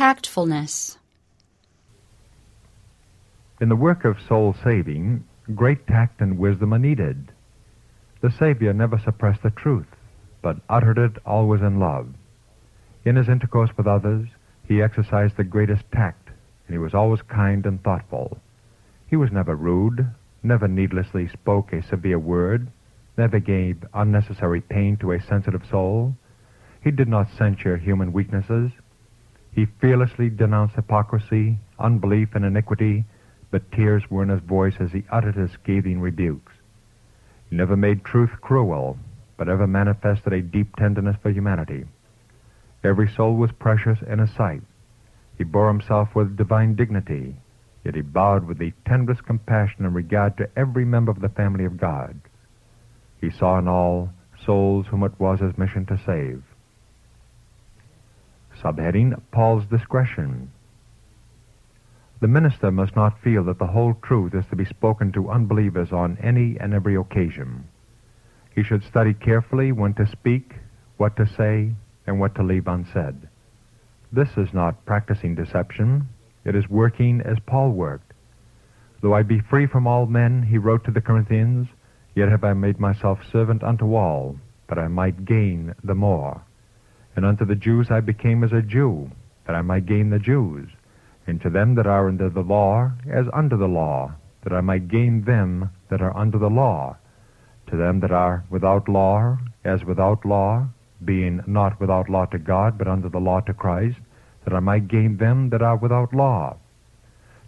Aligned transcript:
Tactfulness. 0.00 0.96
In 3.60 3.68
the 3.68 3.76
work 3.76 4.06
of 4.06 4.16
soul 4.26 4.56
saving, 4.64 5.24
great 5.54 5.86
tact 5.86 6.22
and 6.22 6.38
wisdom 6.38 6.72
are 6.72 6.78
needed. 6.78 7.32
The 8.22 8.30
Savior 8.30 8.72
never 8.72 8.98
suppressed 8.98 9.42
the 9.42 9.50
truth, 9.50 9.88
but 10.40 10.56
uttered 10.70 10.96
it 10.96 11.18
always 11.26 11.60
in 11.60 11.78
love. 11.78 12.14
In 13.04 13.16
his 13.16 13.28
intercourse 13.28 13.68
with 13.76 13.86
others, 13.86 14.26
he 14.66 14.80
exercised 14.80 15.36
the 15.36 15.44
greatest 15.44 15.84
tact, 15.92 16.28
and 16.66 16.74
he 16.74 16.78
was 16.78 16.94
always 16.94 17.20
kind 17.20 17.66
and 17.66 17.84
thoughtful. 17.84 18.38
He 19.06 19.16
was 19.16 19.30
never 19.30 19.54
rude, 19.54 20.08
never 20.42 20.66
needlessly 20.66 21.28
spoke 21.28 21.74
a 21.74 21.82
severe 21.82 22.18
word, 22.18 22.68
never 23.18 23.38
gave 23.38 23.84
unnecessary 23.92 24.62
pain 24.62 24.96
to 25.02 25.12
a 25.12 25.20
sensitive 25.20 25.66
soul. 25.70 26.16
He 26.82 26.90
did 26.90 27.06
not 27.06 27.28
censure 27.36 27.76
human 27.76 28.14
weaknesses. 28.14 28.72
He 29.52 29.66
fearlessly 29.80 30.30
denounced 30.30 30.76
hypocrisy, 30.76 31.58
unbelief, 31.78 32.34
and 32.34 32.44
iniquity, 32.44 33.04
but 33.50 33.72
tears 33.72 34.08
were 34.10 34.22
in 34.22 34.28
his 34.28 34.40
voice 34.40 34.74
as 34.78 34.92
he 34.92 35.04
uttered 35.10 35.34
his 35.34 35.50
scathing 35.52 36.00
rebukes. 36.00 36.52
He 37.48 37.56
never 37.56 37.76
made 37.76 38.04
truth 38.04 38.30
cruel, 38.40 38.96
but 39.36 39.48
ever 39.48 39.66
manifested 39.66 40.32
a 40.32 40.40
deep 40.40 40.76
tenderness 40.76 41.16
for 41.20 41.30
humanity. 41.30 41.84
Every 42.84 43.08
soul 43.08 43.36
was 43.36 43.50
precious 43.52 43.98
in 44.06 44.20
his 44.20 44.30
sight. 44.32 44.62
He 45.36 45.44
bore 45.44 45.68
himself 45.68 46.14
with 46.14 46.36
divine 46.36 46.76
dignity, 46.76 47.34
yet 47.84 47.94
he 47.94 48.02
bowed 48.02 48.46
with 48.46 48.58
the 48.58 48.72
tenderest 48.86 49.24
compassion 49.24 49.84
and 49.84 49.94
regard 49.94 50.36
to 50.36 50.50
every 50.56 50.84
member 50.84 51.10
of 51.10 51.20
the 51.20 51.28
family 51.28 51.64
of 51.64 51.76
God. 51.76 52.20
He 53.20 53.30
saw 53.30 53.58
in 53.58 53.66
all 53.66 54.10
souls 54.44 54.86
whom 54.86 55.02
it 55.02 55.18
was 55.18 55.40
his 55.40 55.58
mission 55.58 55.86
to 55.86 55.98
save. 56.06 56.42
Subheading 58.62 59.18
Paul's 59.30 59.64
Discretion. 59.66 60.50
The 62.20 62.28
minister 62.28 62.70
must 62.70 62.94
not 62.94 63.18
feel 63.22 63.42
that 63.44 63.58
the 63.58 63.68
whole 63.68 63.94
truth 64.02 64.34
is 64.34 64.44
to 64.50 64.56
be 64.56 64.66
spoken 64.66 65.12
to 65.12 65.30
unbelievers 65.30 65.92
on 65.92 66.18
any 66.22 66.58
and 66.60 66.74
every 66.74 66.94
occasion. 66.94 67.64
He 68.54 68.62
should 68.62 68.84
study 68.84 69.14
carefully 69.14 69.72
when 69.72 69.94
to 69.94 70.06
speak, 70.06 70.56
what 70.98 71.16
to 71.16 71.26
say, 71.26 71.72
and 72.06 72.20
what 72.20 72.34
to 72.34 72.42
leave 72.42 72.68
unsaid. 72.68 73.16
This 74.12 74.28
is 74.36 74.52
not 74.52 74.84
practicing 74.84 75.34
deception. 75.34 76.08
It 76.44 76.54
is 76.54 76.68
working 76.68 77.22
as 77.22 77.38
Paul 77.46 77.70
worked. 77.70 78.12
Though 79.00 79.14
I 79.14 79.22
be 79.22 79.40
free 79.40 79.66
from 79.66 79.86
all 79.86 80.04
men, 80.04 80.42
he 80.42 80.58
wrote 80.58 80.84
to 80.84 80.90
the 80.90 81.00
Corinthians, 81.00 81.68
yet 82.14 82.28
have 82.28 82.44
I 82.44 82.52
made 82.52 82.78
myself 82.78 83.20
servant 83.32 83.62
unto 83.62 83.94
all, 83.94 84.36
that 84.68 84.78
I 84.78 84.88
might 84.88 85.24
gain 85.24 85.74
the 85.82 85.94
more. 85.94 86.42
And 87.20 87.26
unto 87.26 87.44
the 87.44 87.54
Jews 87.54 87.90
I 87.90 88.00
became 88.00 88.42
as 88.42 88.52
a 88.52 88.62
Jew, 88.62 89.10
that 89.46 89.54
I 89.54 89.60
might 89.60 89.84
gain 89.84 90.08
the 90.08 90.18
Jews. 90.18 90.70
And 91.26 91.38
to 91.42 91.50
them 91.50 91.74
that 91.74 91.86
are 91.86 92.08
under 92.08 92.30
the 92.30 92.40
law, 92.40 92.92
as 93.06 93.26
under 93.34 93.58
the 93.58 93.68
law, 93.68 94.14
that 94.42 94.54
I 94.54 94.62
might 94.62 94.88
gain 94.88 95.24
them 95.24 95.68
that 95.90 96.00
are 96.00 96.16
under 96.16 96.38
the 96.38 96.48
law. 96.48 96.96
To 97.66 97.76
them 97.76 98.00
that 98.00 98.10
are 98.10 98.42
without 98.48 98.88
law, 98.88 99.36
as 99.66 99.84
without 99.84 100.24
law, 100.24 100.68
being 101.04 101.42
not 101.46 101.78
without 101.78 102.08
law 102.08 102.24
to 102.24 102.38
God, 102.38 102.78
but 102.78 102.88
under 102.88 103.10
the 103.10 103.20
law 103.20 103.40
to 103.40 103.52
Christ, 103.52 103.98
that 104.46 104.54
I 104.54 104.60
might 104.60 104.88
gain 104.88 105.18
them 105.18 105.50
that 105.50 105.60
are 105.60 105.76
without 105.76 106.14
law. 106.14 106.56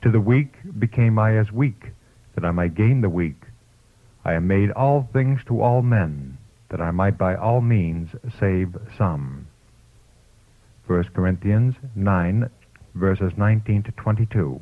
To 0.00 0.10
the 0.10 0.18
weak 0.18 0.54
became 0.78 1.18
I 1.18 1.36
as 1.36 1.52
weak, 1.52 1.92
that 2.36 2.44
I 2.46 2.52
might 2.52 2.74
gain 2.74 3.02
the 3.02 3.10
weak. 3.10 3.42
I 4.24 4.32
am 4.32 4.48
made 4.48 4.70
all 4.70 5.06
things 5.12 5.42
to 5.48 5.60
all 5.60 5.82
men, 5.82 6.38
that 6.70 6.80
I 6.80 6.90
might 6.90 7.18
by 7.18 7.34
all 7.34 7.60
means 7.60 8.08
save 8.40 8.74
some. 8.96 9.47
1 10.88 11.04
Corinthians 11.14 11.74
9, 11.94 12.48
verses 12.94 13.32
19 13.36 13.82
to 13.82 13.92
22. 13.92 14.58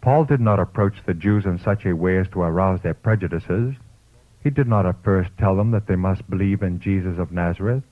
Paul 0.00 0.24
did 0.24 0.40
not 0.40 0.58
approach 0.58 0.94
the 1.04 1.12
Jews 1.12 1.44
in 1.44 1.58
such 1.58 1.84
a 1.84 1.92
way 1.92 2.16
as 2.16 2.26
to 2.28 2.40
arouse 2.40 2.80
their 2.80 2.94
prejudices. 2.94 3.74
He 4.42 4.48
did 4.48 4.66
not 4.66 4.86
at 4.86 5.04
first 5.04 5.28
tell 5.38 5.56
them 5.56 5.72
that 5.72 5.86
they 5.86 5.94
must 5.94 6.30
believe 6.30 6.62
in 6.62 6.80
Jesus 6.80 7.18
of 7.18 7.30
Nazareth, 7.30 7.82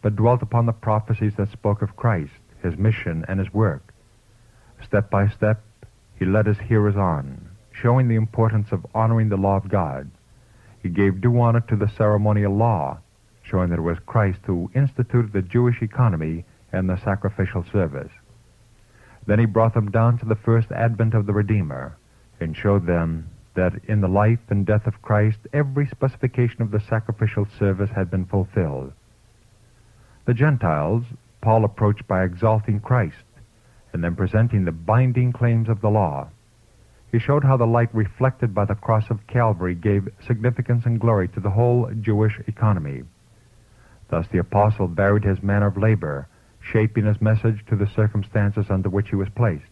but 0.00 0.16
dwelt 0.16 0.40
upon 0.40 0.64
the 0.64 0.72
prophecies 0.72 1.34
that 1.36 1.52
spoke 1.52 1.82
of 1.82 1.94
Christ, 1.94 2.32
his 2.62 2.78
mission, 2.78 3.26
and 3.28 3.38
his 3.38 3.52
work. 3.52 3.92
Step 4.82 5.10
by 5.10 5.28
step, 5.28 5.62
he 6.18 6.24
led 6.24 6.46
his 6.46 6.58
hearers 6.58 6.96
on, 6.96 7.50
showing 7.70 8.08
the 8.08 8.16
importance 8.16 8.68
of 8.72 8.86
honoring 8.94 9.28
the 9.28 9.36
law 9.36 9.58
of 9.58 9.68
God. 9.68 10.10
He 10.82 10.88
gave 10.88 11.20
due 11.20 11.38
honor 11.38 11.60
to 11.68 11.76
the 11.76 11.92
ceremonial 11.98 12.56
law, 12.56 13.00
showing 13.48 13.70
that 13.70 13.78
it 13.78 13.82
was 13.82 13.98
Christ 14.06 14.40
who 14.44 14.70
instituted 14.74 15.32
the 15.32 15.42
Jewish 15.42 15.82
economy 15.82 16.44
and 16.72 16.88
the 16.88 17.00
sacrificial 17.02 17.64
service. 17.72 18.12
Then 19.26 19.38
he 19.38 19.46
brought 19.46 19.74
them 19.74 19.90
down 19.90 20.18
to 20.18 20.26
the 20.26 20.36
first 20.36 20.70
advent 20.70 21.14
of 21.14 21.26
the 21.26 21.32
Redeemer, 21.32 21.96
and 22.40 22.56
showed 22.56 22.86
them 22.86 23.28
that 23.54 23.72
in 23.88 24.00
the 24.00 24.08
life 24.08 24.38
and 24.50 24.64
death 24.64 24.86
of 24.86 25.02
Christ 25.02 25.38
every 25.52 25.86
specification 25.86 26.62
of 26.62 26.70
the 26.70 26.80
sacrificial 26.80 27.46
service 27.58 27.90
had 27.90 28.10
been 28.10 28.24
fulfilled. 28.24 28.92
The 30.26 30.34
Gentiles 30.34 31.04
Paul 31.40 31.64
approached 31.64 32.06
by 32.06 32.24
exalting 32.24 32.80
Christ 32.80 33.24
and 33.92 34.04
then 34.04 34.16
presenting 34.16 34.64
the 34.64 34.72
binding 34.72 35.32
claims 35.32 35.68
of 35.68 35.80
the 35.80 35.88
law. 35.88 36.28
He 37.10 37.18
showed 37.18 37.42
how 37.42 37.56
the 37.56 37.66
light 37.66 37.88
reflected 37.94 38.54
by 38.54 38.66
the 38.66 38.74
cross 38.74 39.04
of 39.08 39.26
Calvary 39.26 39.74
gave 39.74 40.08
significance 40.26 40.84
and 40.84 41.00
glory 41.00 41.28
to 41.28 41.40
the 41.40 41.50
whole 41.50 41.90
Jewish 42.00 42.38
economy. 42.46 43.02
Thus 44.08 44.26
the 44.28 44.38
apostle 44.38 44.88
varied 44.88 45.24
his 45.24 45.42
manner 45.42 45.66
of 45.66 45.76
labor, 45.76 46.28
shaping 46.60 47.06
his 47.06 47.20
message 47.20 47.64
to 47.66 47.76
the 47.76 47.86
circumstances 47.86 48.66
under 48.70 48.88
which 48.88 49.10
he 49.10 49.16
was 49.16 49.28
placed. 49.30 49.70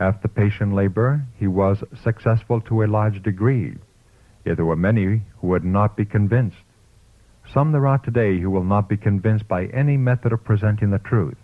After 0.00 0.28
patient 0.28 0.74
labor, 0.74 1.24
he 1.36 1.46
was 1.46 1.82
successful 2.02 2.60
to 2.62 2.82
a 2.82 2.86
large 2.86 3.22
degree, 3.22 3.76
yet 4.44 4.56
there 4.56 4.64
were 4.64 4.76
many 4.76 5.22
who 5.40 5.48
would 5.48 5.64
not 5.64 5.96
be 5.96 6.04
convinced. 6.04 6.58
Some 7.52 7.72
there 7.72 7.86
are 7.86 7.98
today 7.98 8.38
who 8.38 8.50
will 8.50 8.64
not 8.64 8.88
be 8.88 8.96
convinced 8.96 9.48
by 9.48 9.66
any 9.66 9.96
method 9.96 10.32
of 10.32 10.44
presenting 10.44 10.90
the 10.90 10.98
truth, 10.98 11.38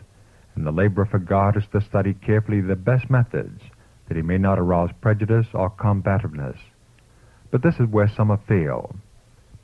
and 0.55 0.67
the 0.67 0.73
labor 0.73 1.05
for 1.05 1.19
God 1.19 1.57
is 1.57 1.65
to 1.73 1.81
study 1.81 2.15
carefully 2.15 2.61
the 2.61 2.77
best 2.77 3.11
methods, 3.11 3.63
that 4.07 4.17
he 4.17 4.23
may 4.23 4.39
not 4.39 4.59
arouse 4.59 4.91
prejudice 5.01 5.47
or 5.55 5.71
combativeness. 5.71 6.59
But 7.51 7.63
this 7.63 7.81
is 7.81 7.89
where 7.89 8.09
some 8.09 8.29
have 8.29 8.45
failed. 8.45 8.97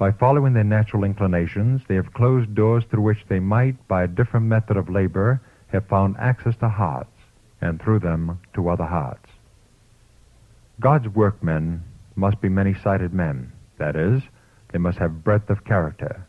By 0.01 0.13
following 0.13 0.55
their 0.55 0.65
natural 0.65 1.05
inclinations, 1.05 1.83
they 1.87 1.97
have 1.97 2.15
closed 2.15 2.55
doors 2.55 2.85
through 2.91 3.03
which 3.03 3.27
they 3.29 3.39
might, 3.39 3.87
by 3.87 4.03
a 4.03 4.09
different 4.09 4.47
method 4.47 4.79
of 4.79 4.89
labor, 4.89 5.43
have 5.67 5.89
found 5.89 6.17
access 6.19 6.57
to 6.61 6.71
hearts, 6.71 7.13
and 7.61 7.79
through 7.79 7.99
them 7.99 8.41
to 8.55 8.71
other 8.71 8.87
hearts. 8.87 9.29
God's 10.81 11.07
workmen 11.09 11.83
must 12.17 12.41
be 12.41 12.49
many-sided 12.49 13.13
men. 13.13 13.53
That 13.77 13.95
is, 13.95 14.23
they 14.73 14.79
must 14.79 14.97
have 14.97 15.23
breadth 15.23 15.51
of 15.51 15.67
character. 15.67 16.27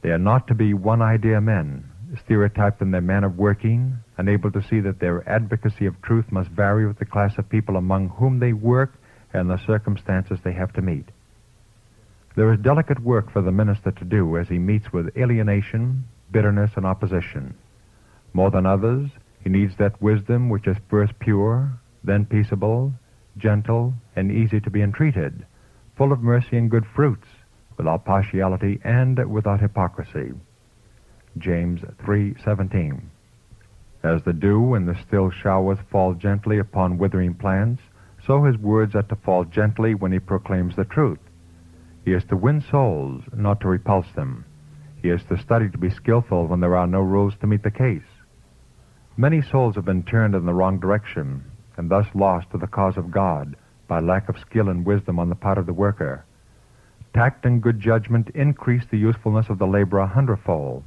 They 0.00 0.08
are 0.08 0.16
not 0.16 0.46
to 0.46 0.54
be 0.54 0.72
one-idea 0.72 1.42
men, 1.42 1.84
stereotyped 2.24 2.80
in 2.80 2.92
their 2.92 3.02
manner 3.02 3.26
of 3.26 3.36
working, 3.36 3.98
unable 4.16 4.50
to 4.52 4.62
see 4.62 4.80
that 4.80 5.00
their 5.00 5.28
advocacy 5.28 5.84
of 5.84 6.00
truth 6.00 6.32
must 6.32 6.48
vary 6.48 6.86
with 6.86 6.98
the 6.98 7.04
class 7.04 7.36
of 7.36 7.50
people 7.50 7.76
among 7.76 8.08
whom 8.08 8.38
they 8.38 8.54
work 8.54 8.94
and 9.34 9.50
the 9.50 9.62
circumstances 9.66 10.38
they 10.42 10.54
have 10.54 10.72
to 10.72 10.80
meet. 10.80 11.10
There 12.34 12.50
is 12.52 12.60
delicate 12.60 13.00
work 13.00 13.30
for 13.30 13.42
the 13.42 13.52
minister 13.52 13.90
to 13.90 14.04
do 14.06 14.38
as 14.38 14.48
he 14.48 14.58
meets 14.58 14.90
with 14.90 15.14
alienation, 15.18 16.04
bitterness, 16.30 16.70
and 16.76 16.86
opposition. 16.86 17.54
More 18.32 18.50
than 18.50 18.64
others, 18.64 19.10
he 19.44 19.50
needs 19.50 19.76
that 19.76 20.00
wisdom 20.00 20.48
which 20.48 20.66
is 20.66 20.78
first 20.88 21.18
pure, 21.18 21.72
then 22.02 22.24
peaceable, 22.24 22.94
gentle, 23.36 23.92
and 24.16 24.32
easy 24.32 24.60
to 24.60 24.70
be 24.70 24.80
entreated, 24.80 25.44
full 25.94 26.10
of 26.10 26.22
mercy 26.22 26.56
and 26.56 26.70
good 26.70 26.86
fruits, 26.86 27.28
without 27.76 28.06
partiality 28.06 28.80
and 28.82 29.18
without 29.30 29.60
hypocrisy. 29.60 30.32
James 31.36 31.82
3:17. 31.98 33.10
As 34.02 34.22
the 34.22 34.32
dew 34.32 34.72
and 34.74 34.88
the 34.88 34.94
still 34.94 35.30
showers 35.30 35.78
fall 35.90 36.14
gently 36.14 36.58
upon 36.58 36.96
withering 36.96 37.34
plants, 37.34 37.82
so 38.26 38.44
his 38.44 38.56
words 38.56 38.94
are 38.94 39.02
to 39.02 39.16
fall 39.16 39.44
gently 39.44 39.94
when 39.94 40.12
he 40.12 40.18
proclaims 40.18 40.76
the 40.76 40.84
truth. 40.84 41.18
He 42.04 42.12
is 42.12 42.24
to 42.24 42.36
win 42.36 42.60
souls, 42.60 43.22
not 43.34 43.60
to 43.60 43.68
repulse 43.68 44.10
them. 44.14 44.44
He 45.02 45.10
is 45.10 45.22
to 45.24 45.38
study 45.38 45.68
to 45.68 45.78
be 45.78 45.90
skillful 45.90 46.46
when 46.46 46.60
there 46.60 46.76
are 46.76 46.86
no 46.86 47.00
rules 47.00 47.34
to 47.40 47.46
meet 47.46 47.62
the 47.62 47.70
case. 47.70 48.02
Many 49.16 49.42
souls 49.42 49.74
have 49.74 49.84
been 49.84 50.02
turned 50.02 50.34
in 50.34 50.46
the 50.46 50.54
wrong 50.54 50.80
direction 50.80 51.44
and 51.76 51.90
thus 51.90 52.06
lost 52.14 52.50
to 52.50 52.58
the 52.58 52.66
cause 52.66 52.96
of 52.96 53.10
God 53.10 53.56
by 53.88 54.00
lack 54.00 54.28
of 54.28 54.38
skill 54.38 54.68
and 54.68 54.86
wisdom 54.86 55.18
on 55.18 55.28
the 55.28 55.34
part 55.34 55.58
of 55.58 55.66
the 55.66 55.72
worker. 55.72 56.24
Tact 57.14 57.44
and 57.44 57.62
good 57.62 57.78
judgment 57.78 58.30
increase 58.34 58.84
the 58.90 58.98
usefulness 58.98 59.48
of 59.50 59.58
the 59.58 59.66
laborer 59.66 60.00
a 60.00 60.06
hundredfold. 60.06 60.84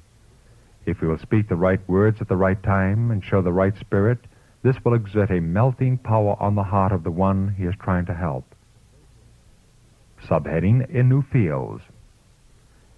If 0.86 1.00
he 1.00 1.06
will 1.06 1.20
speak 1.20 1.48
the 1.48 1.56
right 1.56 1.88
words 1.88 2.20
at 2.20 2.28
the 2.28 2.36
right 2.36 2.62
time 2.64 3.12
and 3.12 3.24
show 3.24 3.42
the 3.42 3.54
right 3.54 3.78
spirit, 3.80 4.20
this 4.64 4.76
will 4.84 4.96
exert 4.96 5.30
a 5.30 5.40
melting 5.40 6.00
power 6.00 6.36
on 6.40 6.56
the 6.56 6.64
heart 6.64 6.92
of 6.92 7.04
the 7.04 7.12
one 7.12 7.54
he 7.58 7.66
is 7.66 7.76
trying 7.80 8.08
to 8.08 8.14
help. 8.16 8.55
Subheading 10.24 10.90
In 10.90 11.08
New 11.10 11.22
Fields. 11.22 11.84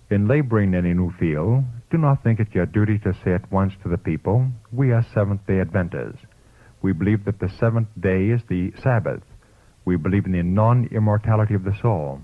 In 0.10 0.28
laboring 0.28 0.74
in 0.74 0.86
a 0.86 0.94
new 0.94 1.12
field, 1.20 1.66
do 1.92 1.98
not 1.98 2.24
think 2.24 2.40
it 2.40 2.54
your 2.54 2.66
duty 2.66 2.98
to 3.00 3.14
say 3.14 3.34
at 3.34 3.52
once 3.52 3.74
to 3.84 3.90
the 3.90 3.98
people, 3.98 4.48
We 4.72 4.92
are 4.94 5.06
Seventh 5.14 5.46
day 5.46 5.60
Adventists. 5.60 6.26
We 6.82 6.94
believe 6.94 7.26
that 7.26 7.40
the 7.40 7.50
seventh 7.50 7.90
day 8.00 8.30
is 8.30 8.42
the 8.48 8.72
Sabbath. 8.82 9.24
We 9.84 9.98
believe 9.98 10.26
in 10.26 10.32
the 10.32 10.44
non 10.44 10.86
immortality 10.92 11.54
of 11.54 11.66
the 11.66 11.78
soul. 11.82 12.22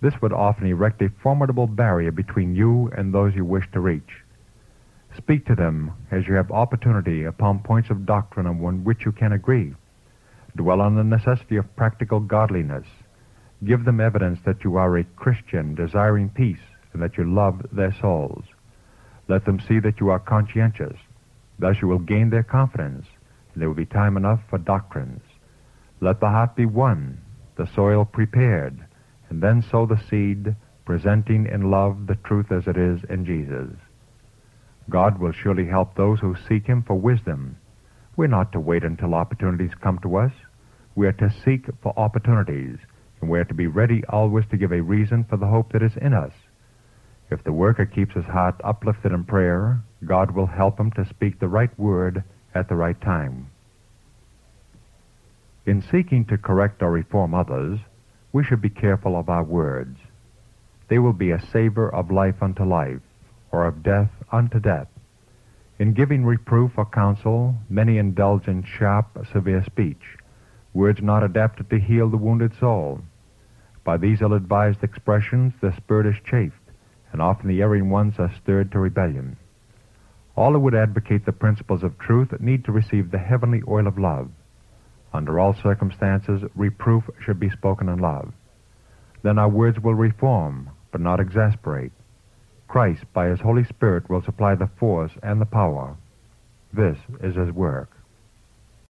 This 0.00 0.14
would 0.20 0.32
often 0.32 0.66
erect 0.66 1.00
a 1.02 1.10
formidable 1.22 1.68
barrier 1.68 2.10
between 2.10 2.56
you 2.56 2.90
and 2.96 3.14
those 3.14 3.34
you 3.34 3.44
wish 3.44 3.70
to 3.72 3.80
reach. 3.80 4.24
Speak 5.16 5.46
to 5.46 5.54
them 5.54 5.92
as 6.10 6.26
you 6.26 6.34
have 6.34 6.50
opportunity 6.50 7.24
upon 7.24 7.60
points 7.60 7.90
of 7.90 8.06
doctrine 8.06 8.46
on 8.46 8.82
which 8.82 9.04
you 9.04 9.12
can 9.12 9.32
agree. 9.32 9.74
Dwell 10.56 10.80
on 10.80 10.96
the 10.96 11.04
necessity 11.04 11.56
of 11.56 11.76
practical 11.76 12.18
godliness. 12.18 12.86
Give 13.64 13.84
them 13.84 14.00
evidence 14.00 14.40
that 14.44 14.64
you 14.64 14.76
are 14.76 14.96
a 14.96 15.04
Christian 15.04 15.74
desiring 15.74 16.28
peace 16.28 16.60
and 16.92 17.02
that 17.02 17.16
you 17.16 17.24
love 17.24 17.64
their 17.72 17.94
souls. 18.00 18.44
Let 19.28 19.44
them 19.44 19.60
see 19.60 19.80
that 19.80 19.98
you 20.00 20.10
are 20.10 20.18
conscientious. 20.18 20.96
Thus 21.58 21.76
you 21.80 21.88
will 21.88 21.98
gain 21.98 22.30
their 22.30 22.42
confidence, 22.42 23.06
and 23.52 23.60
there 23.60 23.68
will 23.68 23.76
be 23.76 23.86
time 23.86 24.16
enough 24.16 24.40
for 24.50 24.58
doctrines. 24.58 25.22
Let 26.00 26.20
the 26.20 26.28
heart 26.28 26.54
be 26.54 26.66
won, 26.66 27.18
the 27.56 27.66
soil 27.74 28.04
prepared, 28.04 28.84
and 29.30 29.42
then 29.42 29.62
sow 29.62 29.86
the 29.86 30.00
seed, 30.10 30.54
presenting 30.84 31.46
in 31.46 31.70
love 31.70 32.06
the 32.06 32.16
truth 32.16 32.52
as 32.52 32.66
it 32.66 32.76
is 32.76 33.00
in 33.08 33.24
Jesus. 33.24 33.74
God 34.88 35.18
will 35.18 35.32
surely 35.32 35.66
help 35.66 35.94
those 35.94 36.20
who 36.20 36.36
seek 36.48 36.66
Him 36.66 36.82
for 36.82 36.94
wisdom. 36.94 37.56
We're 38.16 38.28
not 38.28 38.52
to 38.52 38.60
wait 38.60 38.84
until 38.84 39.14
opportunities 39.14 39.72
come 39.82 39.98
to 40.00 40.16
us. 40.16 40.32
We 40.94 41.06
are 41.06 41.12
to 41.12 41.34
seek 41.44 41.66
for 41.82 41.98
opportunities, 41.98 42.78
and 43.26 43.32
we 43.32 43.40
are 43.40 43.44
to 43.44 43.54
be 43.54 43.66
ready 43.66 44.04
always 44.08 44.44
to 44.48 44.56
give 44.56 44.70
a 44.70 44.80
reason 44.80 45.24
for 45.24 45.36
the 45.36 45.48
hope 45.48 45.72
that 45.72 45.82
is 45.82 45.96
in 45.96 46.14
us. 46.14 46.30
If 47.28 47.42
the 47.42 47.52
worker 47.52 47.84
keeps 47.84 48.14
his 48.14 48.26
heart 48.26 48.54
uplifted 48.62 49.10
in 49.10 49.24
prayer, 49.24 49.80
God 50.04 50.30
will 50.30 50.46
help 50.46 50.78
him 50.78 50.92
to 50.92 51.08
speak 51.08 51.40
the 51.40 51.48
right 51.48 51.76
word 51.76 52.22
at 52.54 52.68
the 52.68 52.76
right 52.76 53.00
time. 53.00 53.50
In 55.66 55.82
seeking 55.82 56.24
to 56.26 56.38
correct 56.38 56.84
or 56.84 56.92
reform 56.92 57.34
others, 57.34 57.80
we 58.32 58.44
should 58.44 58.62
be 58.62 58.70
careful 58.70 59.18
of 59.18 59.28
our 59.28 59.42
words. 59.42 59.98
They 60.86 61.00
will 61.00 61.12
be 61.12 61.32
a 61.32 61.44
savor 61.50 61.92
of 61.92 62.12
life 62.12 62.40
unto 62.40 62.62
life, 62.62 63.02
or 63.50 63.66
of 63.66 63.82
death 63.82 64.12
unto 64.30 64.60
death. 64.60 64.86
In 65.80 65.94
giving 65.94 66.24
reproof 66.24 66.78
or 66.78 66.86
counsel, 66.86 67.56
many 67.68 67.98
indulge 67.98 68.46
in 68.46 68.62
sharp, 68.62 69.26
severe 69.32 69.64
speech, 69.64 70.16
words 70.72 71.02
not 71.02 71.24
adapted 71.24 71.68
to 71.70 71.80
heal 71.80 72.08
the 72.08 72.16
wounded 72.16 72.52
soul. 72.60 73.00
By 73.86 73.96
these 73.96 74.20
ill-advised 74.20 74.82
expressions, 74.82 75.54
the 75.60 75.72
spirit 75.76 76.06
is 76.06 76.20
chafed, 76.28 76.56
and 77.12 77.22
often 77.22 77.46
the 77.46 77.62
erring 77.62 77.88
ones 77.88 78.18
are 78.18 78.34
stirred 78.42 78.72
to 78.72 78.80
rebellion. 78.80 79.36
All 80.34 80.54
who 80.54 80.58
would 80.58 80.74
advocate 80.74 81.24
the 81.24 81.30
principles 81.30 81.84
of 81.84 81.96
truth 81.96 82.38
need 82.40 82.64
to 82.64 82.72
receive 82.72 83.12
the 83.12 83.18
heavenly 83.18 83.62
oil 83.68 83.86
of 83.86 83.96
love. 83.96 84.28
Under 85.14 85.38
all 85.38 85.54
circumstances, 85.54 86.42
reproof 86.56 87.04
should 87.24 87.38
be 87.38 87.48
spoken 87.48 87.88
in 87.88 88.00
love. 88.00 88.32
Then 89.22 89.38
our 89.38 89.48
words 89.48 89.78
will 89.78 89.94
reform, 89.94 90.70
but 90.90 91.00
not 91.00 91.20
exasperate. 91.20 91.92
Christ, 92.66 93.04
by 93.12 93.28
His 93.28 93.40
Holy 93.40 93.62
Spirit, 93.62 94.10
will 94.10 94.20
supply 94.20 94.56
the 94.56 94.70
force 94.80 95.12
and 95.22 95.40
the 95.40 95.46
power. 95.46 95.96
This 96.72 96.98
is 97.22 97.36
His 97.36 97.52
work. 97.52 97.95